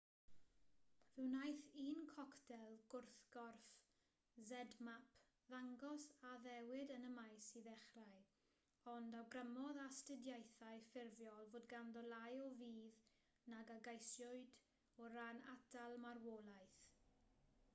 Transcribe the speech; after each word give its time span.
fe 1.15 1.23
wnaeth 1.23 1.65
un 1.81 1.97
coctel 2.11 2.71
gwrthgorff 2.93 3.67
zmapp 4.51 5.11
ddangos 5.51 6.07
addewid 6.29 6.93
yn 6.95 7.05
y 7.11 7.11
maes 7.17 7.51
i 7.61 7.63
ddechrau 7.67 8.17
ond 8.95 9.19
awgrymodd 9.19 9.81
astudiaethau 9.83 10.81
ffurfiol 10.89 11.47
fod 11.53 11.69
ganddo 11.75 12.05
lai 12.07 12.33
o 12.47 12.51
fudd 12.63 13.07
nag 13.55 13.75
a 13.77 13.79
geisiwyd 13.91 14.59
o 15.05 15.13
ran 15.19 15.45
atal 15.55 15.99
marwolaeth 16.09 16.85